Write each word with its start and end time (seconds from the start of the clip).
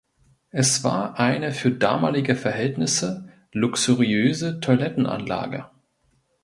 Es 0.49 0.83
war 0.83 1.19
„eine 1.19 1.51
für 1.51 1.69
damalige 1.69 2.35
Verhältnisse 2.35 3.29
luxuriöse 3.51 4.59
Toilettenanlage“. 4.59 5.67